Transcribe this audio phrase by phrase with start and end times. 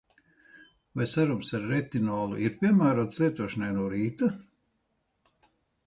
[0.99, 4.35] Vai serums ar retinolu ir piemērots lietošanai no rīta?